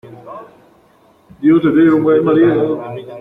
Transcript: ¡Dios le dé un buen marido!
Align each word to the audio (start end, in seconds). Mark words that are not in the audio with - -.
¡Dios 1.41 1.63
le 1.63 1.71
dé 1.83 1.91
un 1.91 2.01
buen 2.01 2.23
marido! 2.23 2.81